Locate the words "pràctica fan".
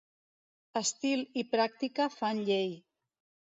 1.53-2.43